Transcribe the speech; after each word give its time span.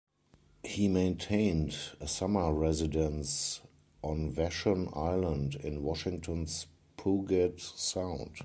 He 0.63 0.87
maintained 0.87 1.77
a 1.99 2.07
summer 2.07 2.51
residence 2.51 3.61
on 4.01 4.31
Vashon 4.33 4.89
Island 4.97 5.53
in 5.53 5.83
Washington's 5.83 6.65
Puget 6.97 7.59
Sound. 7.59 8.31